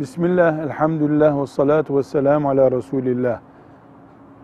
[0.00, 3.40] Bismillah, elhamdülillah ve salatu ve selamu ala Resulillah.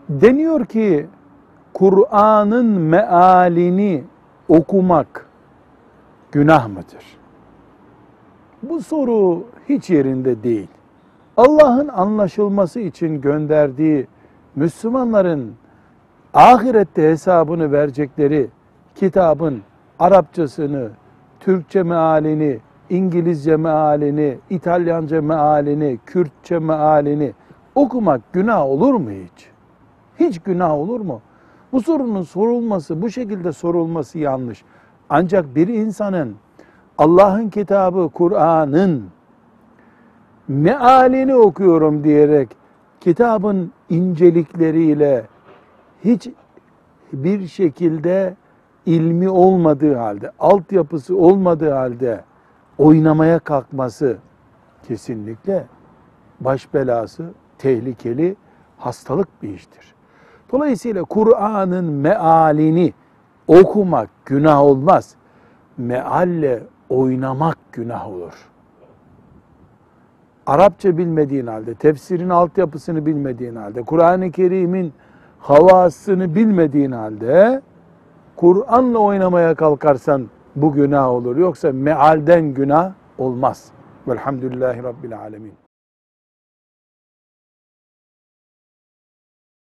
[0.08, 1.06] Deniyor ki
[1.74, 4.04] Kur'an'ın mealini
[4.48, 5.26] okumak
[6.32, 7.18] günah mıdır?
[8.62, 10.68] Bu soru hiç yerinde değil.
[11.36, 14.06] Allah'ın anlaşılması için gönderdiği
[14.56, 15.54] Müslümanların
[16.34, 18.48] ahirette hesabını verecekleri
[18.94, 19.62] kitabın
[19.98, 20.90] Arapçasını,
[21.40, 27.32] Türkçe mealini, İngilizce mealini, İtalyanca mealini, Kürtçe mealini
[27.74, 29.48] okumak günah olur mu hiç?
[30.20, 31.20] Hiç günah olur mu?
[31.72, 34.64] Bu sorunun sorulması, bu şekilde sorulması yanlış.
[35.10, 36.34] Ancak bir insanın
[36.98, 39.04] Allah'ın kitabı Kur'an'ın
[40.48, 42.48] mealini okuyorum diyerek
[43.00, 45.26] kitabın incelikleriyle
[46.04, 46.28] hiç
[47.12, 48.34] bir şekilde
[48.86, 52.20] ilmi olmadığı halde, altyapısı olmadığı halde
[52.78, 54.16] oynamaya kalkması
[54.88, 55.66] kesinlikle
[56.40, 58.36] baş belası, tehlikeli,
[58.78, 59.94] hastalık bir iştir.
[60.52, 62.92] Dolayısıyla Kur'an'ın mealini
[63.48, 65.14] okumak günah olmaz.
[65.78, 68.48] Mealle oynamak günah olur.
[70.46, 74.92] Arapça bilmediğin halde, tefsirin altyapısını bilmediğin halde, Kur'an-ı Kerim'in
[75.38, 77.62] havasını bilmediğin halde
[78.36, 81.36] Kur'an'la oynamaya kalkarsan bu günah olur.
[81.36, 83.72] Yoksa mealden günah olmaz.
[84.08, 85.63] Velhamdülillahi Rabbil Alemin.